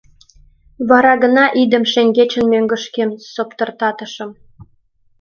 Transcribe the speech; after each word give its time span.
Вара 0.89 1.13
гына 1.23 1.45
идым 1.63 1.83
шеҥгечын 1.91 2.45
мӧҥгышкем 2.51 3.09
соптыртатышым... 3.33 4.29